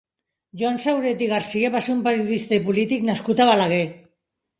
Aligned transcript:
Joan 0.59 0.77
Sauret 0.85 1.19
i 1.25 1.27
Garcia 1.33 1.69
va 1.75 1.81
ser 1.87 1.93
un 1.95 1.99
periodista 2.07 2.57
i 2.57 2.61
polític 2.71 3.05
nascut 3.11 3.45
a 3.45 3.47
Balaguer. 3.51 3.83